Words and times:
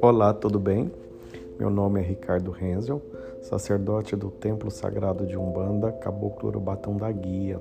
Olá, 0.00 0.34
tudo 0.34 0.58
bem? 0.58 0.90
Meu 1.58 1.70
nome 1.70 2.00
é 2.00 2.02
Ricardo 2.02 2.50
Renzel, 2.50 3.00
sacerdote 3.42 4.16
do 4.16 4.30
Templo 4.30 4.70
Sagrado 4.70 5.24
de 5.24 5.36
Umbanda, 5.36 5.92
Caboclo 5.92 6.48
Urubatão 6.48 6.96
da 6.96 7.12
Guia. 7.12 7.60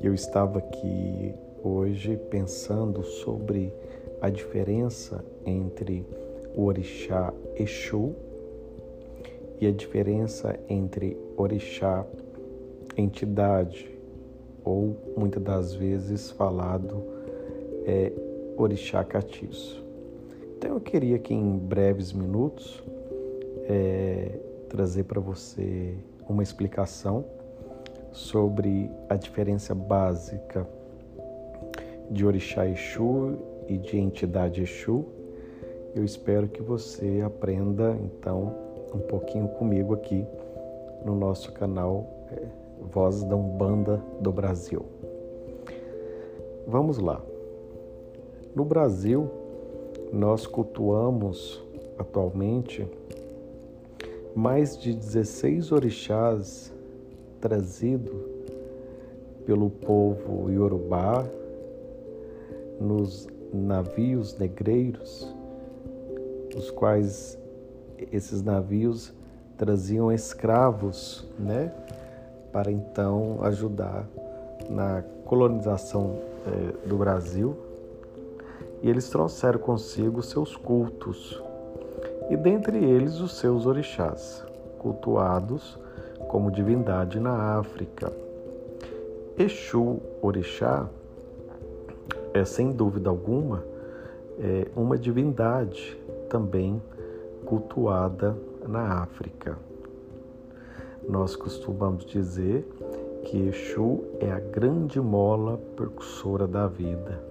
Eu 0.00 0.14
estava 0.14 0.60
aqui 0.60 1.34
hoje 1.62 2.16
pensando 2.30 3.02
sobre 3.02 3.72
a 4.22 4.30
diferença 4.30 5.22
entre 5.44 6.06
o 6.54 6.64
orixá 6.64 7.34
Exu 7.56 8.14
e 9.60 9.66
a 9.66 9.70
diferença 9.70 10.58
entre 10.68 11.16
orixá 11.36 12.06
entidade 12.96 13.99
ou 14.70 14.96
muitas 15.16 15.42
das 15.42 15.74
vezes 15.74 16.30
falado 16.30 17.02
é 17.84 18.12
orixá 18.56 19.02
catiço. 19.02 19.84
Então 20.56 20.74
eu 20.74 20.80
queria 20.80 21.16
aqui 21.16 21.34
em 21.34 21.58
breves 21.58 22.12
minutos 22.12 22.82
é, 23.68 24.38
trazer 24.68 25.04
para 25.04 25.20
você 25.20 25.94
uma 26.28 26.42
explicação 26.42 27.24
sobre 28.12 28.90
a 29.08 29.16
diferença 29.16 29.74
básica 29.74 30.66
de 32.10 32.26
Orixá 32.26 32.66
Exu 32.66 33.38
e 33.68 33.78
de 33.78 33.96
entidade 33.96 34.62
Exu. 34.62 35.04
Eu 35.94 36.04
espero 36.04 36.48
que 36.48 36.62
você 36.62 37.22
aprenda 37.24 37.96
então 38.04 38.54
um 38.94 38.98
pouquinho 38.98 39.48
comigo 39.48 39.94
aqui 39.94 40.26
no 41.04 41.14
nosso 41.14 41.52
canal 41.52 42.06
é, 42.32 42.59
Voz 42.80 43.22
da 43.24 43.36
Umbanda 43.36 44.02
do 44.20 44.32
Brasil. 44.32 44.84
Vamos 46.66 46.98
lá. 46.98 47.20
No 48.54 48.64
Brasil, 48.64 49.28
nós 50.12 50.46
cultuamos 50.46 51.62
atualmente 51.98 52.86
mais 54.34 54.78
de 54.78 54.94
16 54.94 55.72
orixás 55.72 56.72
trazidos 57.40 58.14
pelo 59.44 59.70
povo 59.70 60.50
iorubá 60.50 61.26
nos 62.80 63.26
navios 63.52 64.38
negreiros, 64.38 65.32
os 66.56 66.70
quais 66.70 67.38
esses 68.12 68.42
navios 68.42 69.12
traziam 69.56 70.10
escravos, 70.12 71.26
né, 71.38 71.72
para 72.52 72.70
então 72.70 73.38
ajudar 73.42 74.06
na 74.68 75.02
colonização 75.24 76.18
eh, 76.46 76.88
do 76.88 76.96
Brasil 76.96 77.56
e 78.82 78.88
eles 78.88 79.08
trouxeram 79.08 79.58
consigo 79.58 80.22
seus 80.22 80.56
cultos, 80.56 81.42
e 82.30 82.36
dentre 82.36 82.78
eles 82.78 83.20
os 83.20 83.38
seus 83.38 83.66
orixás, 83.66 84.44
cultuados 84.78 85.78
como 86.28 86.50
divindade 86.50 87.18
na 87.20 87.58
África. 87.58 88.12
Exu 89.36 90.00
Orixá 90.22 90.88
é, 92.32 92.44
sem 92.44 92.72
dúvida 92.72 93.10
alguma, 93.10 93.64
é 94.38 94.68
uma 94.76 94.96
divindade 94.96 95.98
também 96.28 96.80
cultuada 97.44 98.36
na 98.66 99.02
África. 99.02 99.58
Nós 101.10 101.34
costumamos 101.34 102.06
dizer 102.06 102.64
que 103.24 103.36
Exu 103.48 104.04
é 104.20 104.30
a 104.30 104.38
grande 104.38 105.00
mola 105.00 105.58
percussora 105.76 106.46
da 106.46 106.66
vida 106.66 107.30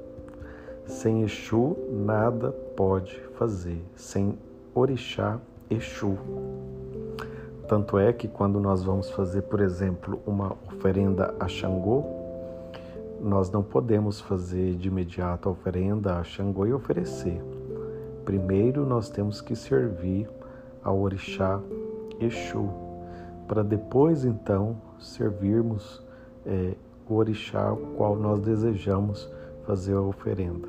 sem 0.90 1.22
Exu, 1.22 1.78
nada 1.92 2.52
pode 2.76 3.16
fazer. 3.36 3.80
Sem 3.96 4.38
Orixá, 4.74 5.40
Exu. 5.70 6.18
Tanto 7.68 8.00
é 8.00 8.12
que 8.12 8.28
quando 8.28 8.60
nós 8.60 8.84
vamos 8.84 9.12
fazer, 9.12 9.44
por 9.44 9.62
exemplo, 9.62 10.20
uma 10.26 10.58
oferenda 10.68 11.36
a 11.40 11.48
Xangô, 11.48 12.04
nós 13.22 13.52
não 13.52 13.62
podemos 13.62 14.20
fazer 14.20 14.74
de 14.76 14.88
imediato 14.88 15.48
a 15.48 15.52
oferenda 15.52 16.16
a 16.16 16.24
Xangô 16.24 16.66
e 16.66 16.74
oferecer. 16.74 17.40
Primeiro 18.26 18.84
nós 18.84 19.10
temos 19.10 19.42
que 19.42 19.56
servir 19.56 20.28
ao 20.84 21.00
Orixá 21.00 21.62
Exu, 22.20 22.68
para 23.50 23.64
depois 23.64 24.26
então 24.26 24.78
servirmos 25.00 26.06
é, 26.46 26.76
o 27.10 27.16
Orixá 27.16 27.70
ao 27.70 27.78
qual 27.78 28.16
nós 28.16 28.40
desejamos 28.42 29.28
fazer 29.66 29.96
a 29.96 30.02
oferenda. 30.02 30.68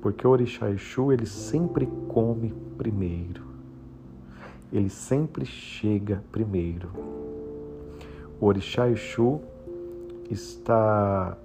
Porque 0.00 0.24
o 0.24 0.30
Orixá 0.30 0.70
Exu, 0.70 1.12
ele 1.12 1.26
sempre 1.26 1.86
come 2.08 2.54
primeiro. 2.76 3.42
Ele 4.72 4.88
sempre 4.88 5.44
chega 5.44 6.22
primeiro. 6.30 6.88
O 8.40 8.46
Orixá 8.46 8.88
Exu 8.88 9.40
está 10.30 11.36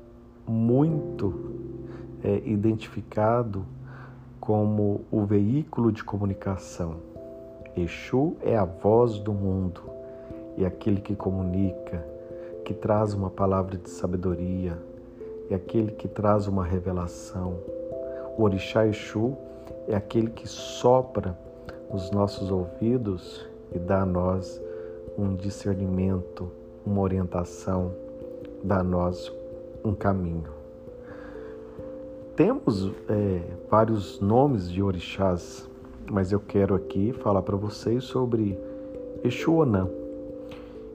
muito 0.47 1.33
é, 2.23 2.43
identificado 2.45 3.65
como 4.39 5.01
o 5.09 5.25
veículo 5.25 5.91
de 5.91 6.03
comunicação. 6.03 6.97
Exu 7.75 8.37
é 8.39 8.55
a 8.55 8.65
voz 8.65 9.17
do 9.17 9.33
mundo 9.33 10.02
e 10.57 10.65
aquele 10.65 11.01
que 11.01 11.15
comunica, 11.15 12.05
que 12.65 12.73
traz 12.73 13.13
uma 13.13 13.29
palavra 13.29 13.77
de 13.77 13.89
sabedoria, 13.89 14.77
é 15.49 15.55
aquele 15.55 15.91
que 15.91 16.07
traz 16.07 16.47
uma 16.47 16.63
revelação 16.63 17.59
o 18.35 18.43
orixá 18.43 18.87
Exu 18.87 19.37
é 19.87 19.95
aquele 19.95 20.31
que 20.31 20.47
sopra 20.47 21.37
nos 21.91 22.09
nossos 22.09 22.49
ouvidos 22.49 23.47
e 23.71 23.77
dá 23.77 24.01
a 24.01 24.05
nós 24.05 24.59
um 25.15 25.35
discernimento, 25.35 26.49
uma 26.83 27.01
orientação, 27.01 27.93
dá 28.63 28.79
a 28.79 28.83
nós 28.83 29.31
um 29.85 29.93
caminho. 29.93 30.49
Temos 32.35 32.91
é, 33.07 33.41
vários 33.69 34.19
nomes 34.19 34.71
de 34.71 34.81
orixás, 34.81 35.69
mas 36.09 36.31
eu 36.31 36.39
quero 36.39 36.73
aqui 36.73 37.13
falar 37.13 37.43
para 37.43 37.55
vocês 37.55 38.03
sobre 38.03 38.59
Exu 39.23 39.53
Onã, 39.53 39.87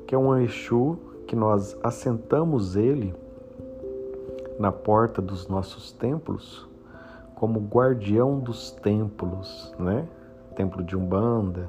que 0.08 0.14
é 0.14 0.18
um 0.18 0.34
Exu 0.38 0.98
que 1.26 1.36
nós 1.36 1.76
assentamos 1.82 2.76
ele 2.76 3.14
na 4.58 4.72
porta 4.72 5.20
dos 5.20 5.46
nossos 5.48 5.92
templos 5.92 6.66
como 7.34 7.60
guardião 7.60 8.40
dos 8.40 8.70
templos, 8.70 9.70
né? 9.78 10.08
Templo 10.56 10.82
de 10.82 10.96
Umbanda 10.96 11.68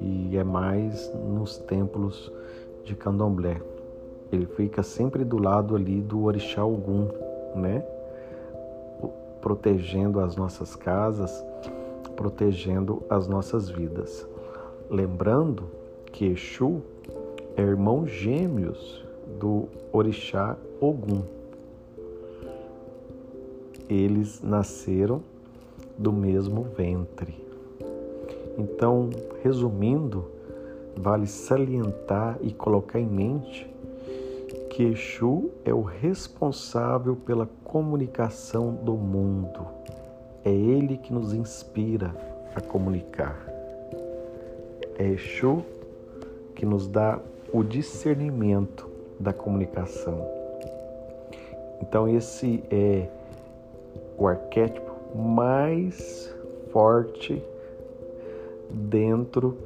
e 0.00 0.36
é 0.36 0.44
mais 0.44 1.12
nos 1.12 1.58
templos 1.58 2.30
de 2.84 2.94
Candomblé. 2.94 3.60
Ele 4.30 4.46
fica 4.46 4.84
sempre 4.84 5.24
do 5.24 5.36
lado 5.36 5.74
ali 5.74 6.00
do 6.02 6.22
Orixá 6.22 6.64
Ogum, 6.64 7.08
né? 7.56 7.84
Protegendo 9.40 10.20
as 10.20 10.36
nossas 10.36 10.76
casas, 10.76 11.44
protegendo 12.14 13.02
as 13.10 13.26
nossas 13.26 13.68
vidas. 13.68 14.24
Lembrando 14.88 15.64
que 16.12 16.26
Exu 16.26 16.80
é 17.56 17.62
irmão 17.62 18.06
gêmeos 18.06 19.04
do 19.38 19.68
Orixá 19.92 20.56
Ogum 20.80 21.22
eles 23.88 24.40
nasceram 24.42 25.22
do 25.98 26.12
mesmo 26.12 26.62
ventre. 26.76 27.34
Então, 28.58 29.10
resumindo, 29.42 30.24
vale 30.96 31.26
salientar 31.26 32.38
e 32.40 32.52
colocar 32.52 33.00
em 33.00 33.06
mente 33.06 33.70
que 34.70 34.82
Exu 34.82 35.50
é 35.64 35.72
o 35.72 35.82
responsável 35.82 37.14
pela 37.14 37.48
comunicação 37.62 38.74
do 38.74 38.94
mundo. 38.94 39.66
É 40.44 40.52
ele 40.52 40.96
que 40.96 41.12
nos 41.12 41.32
inspira 41.32 42.14
a 42.54 42.60
comunicar. 42.60 43.46
É 44.98 45.06
Exu 45.06 45.62
que 46.54 46.66
nos 46.66 46.88
dá 46.88 47.20
o 47.54 47.62
discernimento 47.62 48.90
da 49.20 49.32
comunicação. 49.32 50.28
Então, 51.80 52.08
esse 52.08 52.64
é 52.68 53.08
o 54.18 54.26
arquétipo 54.26 54.90
mais 55.16 56.34
forte 56.72 57.40
dentro 58.68 59.56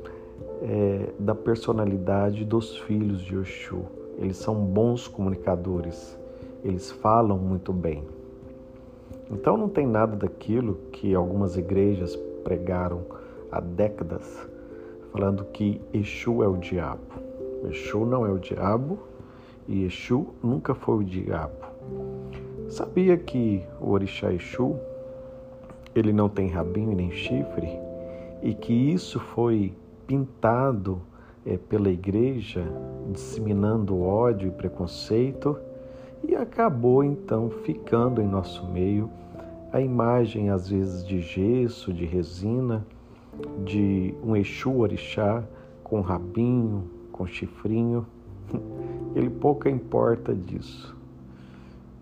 é, 0.60 1.08
da 1.18 1.34
personalidade 1.34 2.44
dos 2.44 2.76
filhos 2.76 3.22
de 3.22 3.38
Oxu. 3.38 3.86
Eles 4.18 4.36
são 4.36 4.54
bons 4.54 5.08
comunicadores, 5.08 6.14
eles 6.62 6.90
falam 6.90 7.38
muito 7.38 7.72
bem. 7.72 8.04
Então 9.30 9.56
não 9.56 9.68
tem 9.70 9.86
nada 9.86 10.14
daquilo 10.14 10.74
que 10.92 11.14
algumas 11.14 11.56
igrejas 11.56 12.14
pregaram 12.44 13.00
há 13.50 13.60
décadas, 13.60 14.46
falando 15.10 15.46
que 15.46 15.80
Exu 15.94 16.42
é 16.42 16.48
o 16.48 16.58
diabo. 16.58 17.27
Exu 17.64 18.04
não 18.04 18.24
é 18.26 18.30
o 18.30 18.38
diabo 18.38 18.98
E 19.66 19.84
Exu 19.84 20.28
nunca 20.42 20.74
foi 20.74 20.96
o 20.96 21.04
diabo. 21.04 21.66
Sabia 22.68 23.16
que 23.16 23.62
o 23.80 23.90
orixá 23.90 24.32
Exu 24.32 24.76
ele 25.94 26.12
não 26.12 26.28
tem 26.28 26.48
rabinho 26.48 26.94
nem 26.94 27.10
chifre 27.10 27.68
e 28.42 28.54
que 28.54 28.72
isso 28.72 29.18
foi 29.18 29.74
pintado 30.06 31.00
é, 31.44 31.56
pela 31.56 31.90
igreja, 31.90 32.64
disseminando 33.10 34.00
ódio 34.00 34.48
e 34.48 34.50
preconceito, 34.50 35.58
e 36.22 36.34
acabou 36.34 37.02
então 37.02 37.50
ficando 37.50 38.20
em 38.20 38.26
nosso 38.26 38.66
meio 38.66 39.10
a 39.72 39.80
imagem, 39.80 40.50
às 40.50 40.68
vezes, 40.68 41.06
de 41.06 41.20
gesso, 41.20 41.92
de 41.92 42.04
resina, 42.04 42.86
de 43.64 44.14
um 44.24 44.34
Exu 44.34 44.78
orixá 44.78 45.44
com 45.84 46.00
rabinho, 46.00 46.84
com 47.18 47.26
chifrinho. 47.26 48.06
Ele 49.14 49.28
pouco 49.28 49.68
importa 49.68 50.32
disso. 50.32 50.96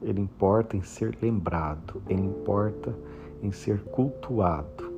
Ele 0.02 0.20
importa 0.20 0.76
em 0.76 0.82
ser 0.82 1.16
lembrado, 1.22 2.02
ele 2.06 2.20
importa 2.20 2.94
em 3.42 3.50
ser 3.50 3.80
cultuado. 3.84 4.92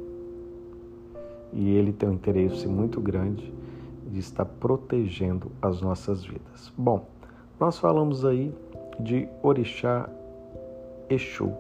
E 1.53 1.71
ele 1.77 1.93
tem 1.93 2.09
um 2.09 2.15
interesse 2.15 2.67
muito 2.67 3.01
grande 3.01 3.55
de 4.11 4.19
estar 4.19 4.45
protegendo 4.45 5.53
as 5.63 5.81
nossas 5.81 6.25
vidas. 6.25 6.73
Bom, 6.77 7.07
nós 7.61 7.79
falamos 7.79 8.25
aí 8.25 8.53
de 8.99 9.29
Orixá 9.43 10.09
Exu. 11.09 11.53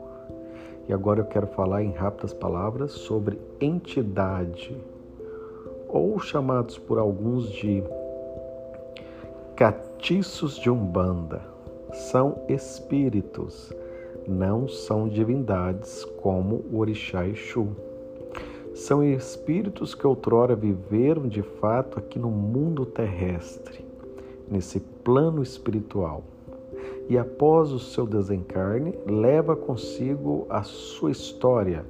E 0.89 0.93
agora 0.93 1.21
eu 1.21 1.25
quero 1.27 1.47
falar 1.47 1.83
em 1.83 1.93
rápidas 1.93 2.35
palavras 2.35 2.93
sobre 2.93 3.39
entidade, 3.61 4.77
ou 5.89 6.19
chamados 6.19 6.77
por 6.77 6.99
alguns 6.99 7.51
de 7.51 7.83
catiços 9.99 10.57
de 10.57 10.71
Umbanda. 10.71 11.43
São 11.93 12.45
espíritos, 12.49 13.73
não 14.29 14.69
são 14.69 15.09
divindades 15.09 16.05
como 16.23 16.65
o 16.73 16.79
Orixá 16.79 17.27
Exu. 17.27 17.67
São 18.75 19.03
espíritos 19.03 19.97
que 19.97 20.07
outrora 20.07 20.55
viveram 20.55 21.27
de 21.27 21.43
fato 21.43 21.99
aqui 21.99 22.17
no 22.17 22.31
mundo 22.31 22.87
terrestre, 22.87 23.85
nesse 24.49 24.79
plano 24.79 25.43
espiritual. 25.43 26.23
E 27.09 27.19
após 27.19 27.73
o 27.73 27.81
seu 27.81 28.07
desencarne, 28.07 28.95
leva 29.05 29.57
consigo 29.57 30.47
a 30.49 30.63
sua 30.63 31.11
história 31.11 31.85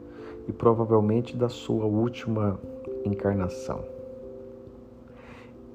e 0.48 0.52
provavelmente 0.52 1.36
da 1.36 1.50
sua 1.50 1.84
última 1.84 2.58
encarnação. 3.04 3.97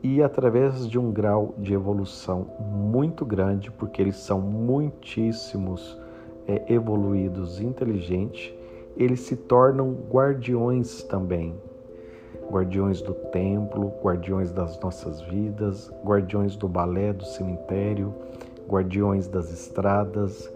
E 0.06 0.22
através 0.22 0.86
de 0.86 1.00
um 1.00 1.14
grau 1.14 1.56
de 1.58 1.74
evolução 1.74 2.46
muito 2.60 3.26
grande, 3.26 3.72
porque 3.72 4.02
eles 4.02 4.18
são 4.18 4.42
muitíssimos 4.42 5.98
é, 6.46 6.74
evoluídos, 6.74 7.62
inteligentes, 7.62 8.54
eles 8.98 9.22
se 9.22 9.38
tornam 9.38 9.96
guardiões 10.12 11.04
também. 11.04 11.56
Guardiões 12.52 13.02
do 13.02 13.14
templo, 13.14 13.94
guardiões 14.04 14.52
das 14.52 14.78
nossas 14.82 15.22
vidas, 15.22 15.90
guardiões 16.04 16.58
do 16.58 16.68
balé, 16.68 17.14
do 17.14 17.24
cemitério, 17.24 18.14
guardiões 18.68 19.30
das 19.30 19.54
estradas, 19.54 20.52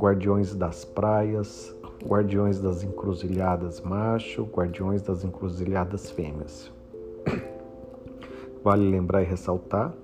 guardiões 0.00 0.54
das 0.54 0.86
praias, 0.86 1.76
guardiões 2.02 2.58
das 2.60 2.82
encruzilhadas 2.82 3.78
macho, 3.82 4.44
guardiões 4.44 5.02
das 5.02 5.22
encruzilhadas 5.22 6.10
fêmeas. 6.10 6.74
Vale 8.66 8.90
lembrar 8.90 9.22
e 9.22 9.24
ressaltar 9.24 9.94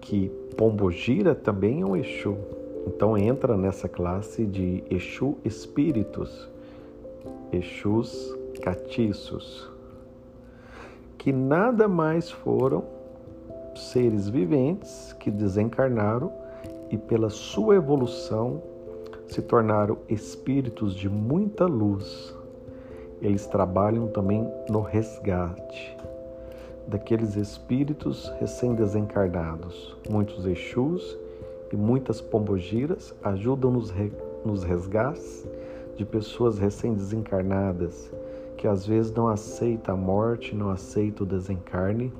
que 0.00 0.30
Pombogira 0.56 1.34
também 1.34 1.82
é 1.82 1.84
um 1.84 1.94
Exu, 1.94 2.34
então 2.86 3.18
entra 3.18 3.54
nessa 3.54 3.86
classe 3.86 4.46
de 4.46 4.82
Exu 4.90 5.36
espíritos, 5.44 6.48
Exus 7.52 8.34
catiços, 8.62 9.70
que 11.18 11.30
nada 11.34 11.86
mais 11.86 12.30
foram 12.30 12.82
seres 13.74 14.26
viventes 14.26 15.12
que 15.20 15.30
desencarnaram 15.30 16.32
e 16.90 16.96
pela 16.96 17.28
sua 17.28 17.76
evolução 17.76 18.62
se 19.26 19.42
tornaram 19.42 19.98
espíritos 20.08 20.94
de 20.94 21.10
muita 21.10 21.66
luz. 21.66 22.34
Eles 23.20 23.46
trabalham 23.46 24.08
também 24.08 24.50
no 24.70 24.80
resgate 24.80 25.94
daqueles 26.86 27.36
espíritos 27.36 28.32
recém-desencarnados. 28.38 29.96
Muitos 30.08 30.46
Exus 30.46 31.16
e 31.72 31.76
muitas 31.76 32.20
pombogiras 32.20 33.14
ajudam 33.22 33.70
nos, 33.70 33.92
nos 34.44 34.62
resgates 34.62 35.46
de 35.96 36.04
pessoas 36.04 36.58
recém-desencarnadas 36.58 38.12
que 38.56 38.66
às 38.66 38.86
vezes 38.86 39.12
não 39.12 39.28
aceita 39.28 39.92
a 39.92 39.96
morte, 39.96 40.54
não 40.54 40.70
aceita 40.70 41.22
o 41.22 41.26
desencarne 41.26 42.12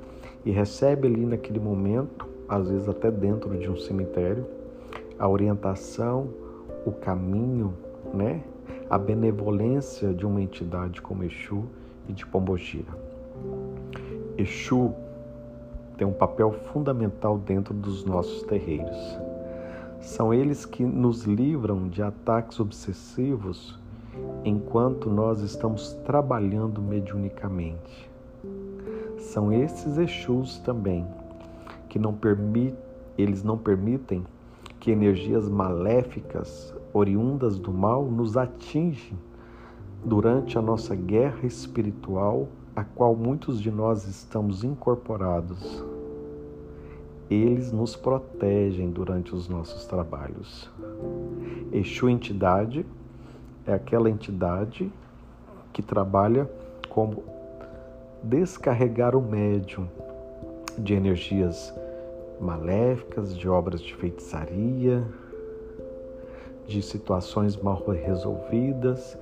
e 0.45 0.51
recebe 0.51 1.07
ali 1.07 1.25
naquele 1.25 1.59
momento, 1.59 2.27
às 2.47 2.69
vezes 2.69 2.87
até 2.87 3.09
dentro 3.09 3.57
de 3.57 3.69
um 3.69 3.75
cemitério, 3.75 4.45
a 5.17 5.27
orientação, 5.27 6.29
o 6.85 6.91
caminho, 6.91 7.73
né? 8.13 8.43
A 8.89 8.97
benevolência 8.97 10.13
de 10.13 10.25
uma 10.25 10.41
entidade 10.41 11.01
como 11.01 11.23
Exu 11.23 11.65
e 12.07 12.13
de 12.13 12.25
Pombogira. 12.25 13.06
Exu 14.37 14.93
tem 15.97 16.05
um 16.05 16.13
papel 16.13 16.51
fundamental 16.71 17.39
dentro 17.39 17.73
dos 17.73 18.05
nossos 18.05 18.43
terreiros. 18.43 18.97
São 19.99 20.33
eles 20.33 20.65
que 20.65 20.85
nos 20.85 21.23
livram 21.23 21.87
de 21.87 22.03
ataques 22.03 22.59
obsessivos 22.59 23.79
enquanto 24.45 25.09
nós 25.09 25.41
estamos 25.41 25.93
trabalhando 26.05 26.81
mediunicamente. 26.81 28.09
São 29.17 29.51
esses 29.51 29.97
Exus 29.97 30.59
também 30.59 31.05
que 31.89 31.97
não 31.97 32.13
permit, 32.13 32.75
eles 33.17 33.43
não 33.43 33.57
permitem 33.57 34.23
que 34.79 34.91
energias 34.91 35.49
maléficas 35.49 36.73
oriundas 36.93 37.57
do 37.57 37.71
mal 37.71 38.05
nos 38.05 38.37
atingem 38.37 39.17
durante 40.05 40.57
a 40.57 40.61
nossa 40.61 40.95
guerra 40.95 41.45
espiritual, 41.45 42.47
a 42.77 42.83
qual 42.83 43.15
muitos 43.15 43.59
de 43.59 43.71
nós 43.71 44.07
estamos 44.07 44.63
incorporados 44.63 45.83
eles 47.27 47.71
nos 47.71 47.95
protegem 47.95 48.91
durante 48.91 49.33
os 49.33 49.49
nossos 49.49 49.85
trabalhos. 49.85 50.69
Exu 51.71 52.07
entidade 52.07 52.85
é 53.65 53.73
aquela 53.73 54.11
entidade 54.11 54.91
que 55.73 55.81
trabalha 55.81 56.47
como 56.87 57.23
descarregar 58.21 59.15
o 59.15 59.21
médium 59.21 59.87
de 60.77 60.93
energias 60.93 61.73
maléficas, 62.39 63.35
de 63.35 63.49
obras 63.49 63.81
de 63.81 63.95
feitiçaria, 63.95 65.03
de 66.67 66.83
situações 66.83 67.57
mal 67.57 67.83
resolvidas. 67.87 69.17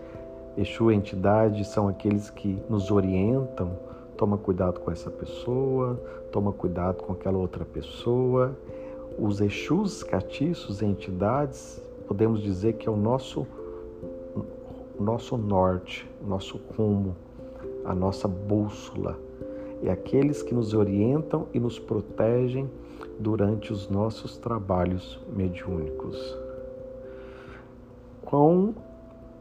Exu 0.58 0.92
entidade 0.92 1.66
são 1.66 1.88
aqueles 1.88 2.30
que 2.30 2.58
nos 2.70 2.92
orientam 2.92 3.78
Toma 4.18 4.38
cuidado 4.38 4.80
com 4.80 4.92
essa 4.92 5.12
pessoa, 5.12 6.00
toma 6.32 6.54
cuidado 6.54 7.04
com 7.04 7.12
aquela 7.12 7.38
outra 7.38 7.66
pessoa. 7.66 8.56
Os 9.20 9.42
Exus 9.42 10.04
catiços, 10.04 10.82
entidades, 10.82 11.82
podemos 12.08 12.42
dizer 12.42 12.74
que 12.74 12.88
é 12.88 12.92
o 12.92 12.96
nosso, 12.96 13.46
nosso 14.98 15.36
norte, 15.36 16.10
nosso 16.26 16.62
rumo, 16.78 17.14
a 17.84 17.94
nossa 17.94 18.26
bússola. 18.26 19.20
É 19.84 19.92
aqueles 19.92 20.42
que 20.42 20.54
nos 20.54 20.74
orientam 20.74 21.48
e 21.54 21.60
nos 21.60 21.78
protegem 21.78 22.70
durante 23.20 23.74
os 23.74 23.90
nossos 23.90 24.38
trabalhos 24.38 25.20
mediúnicos. 25.36 26.38
Quão 28.24 28.74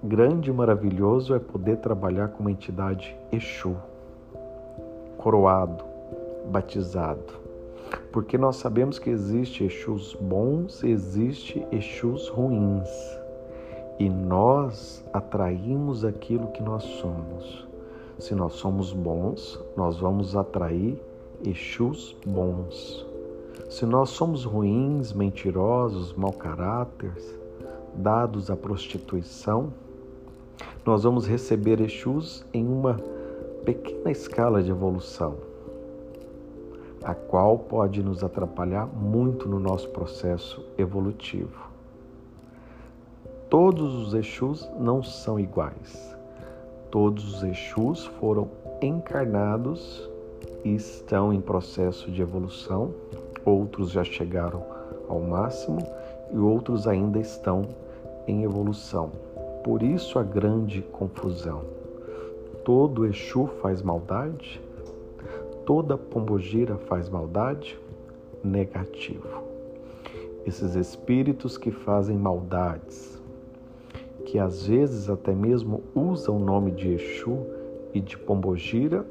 grande 0.04 0.50
e 0.50 0.52
maravilhoso 0.52 1.34
é 1.34 1.38
poder 1.38 1.78
trabalhar 1.78 2.28
com 2.28 2.40
uma 2.40 2.50
entidade 2.50 3.16
Exu 3.32 3.75
coroado, 5.16 5.82
batizado. 6.50 7.42
Porque 8.12 8.37
nós 8.37 8.56
sabemos 8.56 8.99
que 8.99 9.08
existe 9.08 9.64
Exus 9.64 10.14
bons 10.20 10.82
e 10.82 10.90
existe 10.90 11.66
Exus 11.73 12.28
ruins. 12.28 12.90
E 13.99 14.11
nós 14.11 15.02
atraímos 15.14 16.04
aquilo 16.04 16.49
que 16.49 16.62
nós 16.62 16.82
somos. 16.82 17.66
Se 18.18 18.34
nós 18.34 18.52
somos 18.54 18.92
bons, 18.92 19.58
nós 19.75 19.99
vamos 19.99 20.37
atrair 20.37 21.02
Exus 21.42 22.14
bons. 22.26 23.06
Se 23.70 23.87
nós 23.87 24.11
somos 24.11 24.44
ruins, 24.44 25.14
mentirosos, 25.14 26.12
mau 26.12 26.32
caráteres, 26.32 27.38
dados 27.94 28.50
à 28.50 28.56
prostituição, 28.56 29.73
nós 30.84 31.02
vamos 31.02 31.26
receber 31.26 31.80
Exus 31.80 32.44
em 32.52 32.66
uma 32.66 32.96
pequena 33.64 34.10
escala 34.10 34.62
de 34.62 34.70
evolução. 34.70 35.36
a 37.02 37.14
qual 37.14 37.58
pode 37.58 38.02
nos 38.02 38.24
atrapalhar 38.24 38.86
muito 38.86 39.46
no 39.46 39.60
nosso 39.60 39.90
processo 39.90 40.64
evolutivo. 40.78 41.68
Todos 43.50 43.94
os 43.94 44.14
Exus 44.14 44.66
não 44.80 45.02
são 45.02 45.38
iguais. 45.38 46.16
Todos 46.90 47.34
os 47.34 47.42
Exus 47.42 48.06
foram 48.18 48.48
encarnados 48.80 50.08
e 50.64 50.74
estão 50.74 51.30
em 51.30 51.42
processo 51.42 52.10
de 52.10 52.22
evolução. 52.22 52.94
Outros 53.44 53.90
já 53.90 54.02
chegaram 54.02 54.62
ao 55.06 55.20
máximo 55.20 55.80
e 56.32 56.38
outros 56.38 56.88
ainda 56.88 57.18
estão 57.18 57.68
em 58.26 58.44
evolução. 58.44 59.12
Por 59.64 59.83
isso 59.83 60.18
a 60.18 60.23
grande 60.23 60.83
confusão. 60.83 61.62
Todo 62.66 63.06
Exu 63.06 63.47
faz 63.62 63.80
maldade? 63.80 64.61
Toda 65.64 65.97
pombogira 65.97 66.76
faz 66.76 67.09
maldade? 67.09 67.80
Negativo. 68.44 69.42
Esses 70.44 70.75
espíritos 70.75 71.56
que 71.56 71.71
fazem 71.71 72.14
maldades, 72.14 73.18
que 74.26 74.38
às 74.38 74.66
vezes 74.66 75.09
até 75.09 75.35
mesmo 75.35 75.83
usam 75.94 76.37
o 76.37 76.44
nome 76.44 76.71
de 76.71 76.92
Exu 76.92 77.38
e 77.94 78.00
de 78.00 78.18
pombogira, 78.18 79.06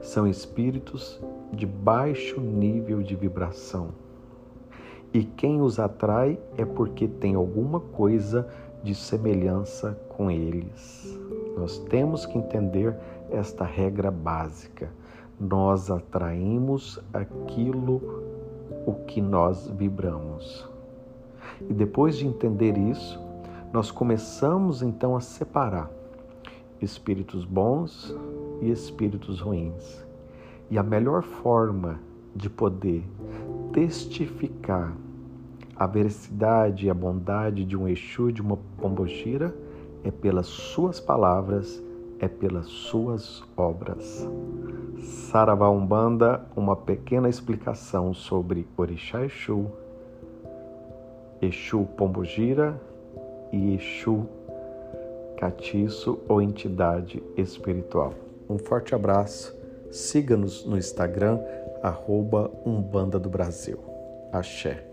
são 0.00 0.28
espíritos 0.28 1.20
de 1.52 1.66
baixo 1.66 2.40
nível 2.40 3.02
de 3.02 3.16
vibração 3.16 3.88
e 5.12 5.24
quem 5.24 5.60
os 5.60 5.80
atrai 5.80 6.38
é 6.56 6.64
porque 6.64 7.08
tem 7.08 7.34
alguma 7.34 7.80
coisa 7.80 8.48
de 8.82 8.94
semelhança 8.94 9.98
com 10.08 10.30
eles. 10.30 11.18
Nós 11.56 11.78
temos 11.78 12.24
que 12.26 12.38
entender 12.38 12.96
esta 13.30 13.64
regra 13.64 14.10
básica. 14.10 14.90
Nós 15.38 15.90
atraímos 15.90 16.98
aquilo 17.12 18.00
o 18.86 18.94
que 19.06 19.20
nós 19.20 19.68
vibramos. 19.68 20.68
E 21.68 21.72
depois 21.72 22.16
de 22.16 22.26
entender 22.26 22.76
isso, 22.76 23.20
nós 23.72 23.90
começamos 23.90 24.82
então 24.82 25.16
a 25.16 25.20
separar 25.20 25.90
espíritos 26.80 27.44
bons 27.44 28.14
e 28.60 28.70
espíritos 28.70 29.40
ruins. 29.40 30.04
E 30.70 30.78
a 30.78 30.82
melhor 30.82 31.22
forma 31.22 32.00
de 32.34 32.48
poder 32.48 33.04
testificar 33.72 34.96
a 35.80 35.86
veracidade 35.86 36.84
e 36.84 36.90
a 36.90 36.94
bondade 36.94 37.64
de 37.64 37.74
um 37.74 37.88
Exu, 37.88 38.30
de 38.30 38.42
uma 38.42 38.58
Pombogira, 38.76 39.54
é 40.04 40.10
pelas 40.10 40.46
suas 40.46 41.00
palavras, 41.00 41.82
é 42.18 42.28
pelas 42.28 42.66
suas 42.66 43.42
obras. 43.56 44.28
Saravá 45.00 45.70
Umbanda, 45.70 46.44
uma 46.54 46.76
pequena 46.76 47.30
explicação 47.30 48.12
sobre 48.12 48.68
Orixá 48.76 49.24
Exu, 49.24 49.68
Exu 51.40 51.86
Pombogira 51.96 52.78
e 53.50 53.76
Exu 53.76 54.26
Catiço 55.38 56.20
ou 56.28 56.42
entidade 56.42 57.22
espiritual. 57.38 58.12
Um 58.50 58.58
forte 58.58 58.94
abraço, 58.94 59.56
siga-nos 59.90 60.66
no 60.66 60.76
Instagram, 60.76 61.40
arroba 61.82 62.50
Umbanda 62.66 63.18
do 63.18 63.30
Brasil. 63.30 63.78
Axé. 64.30 64.89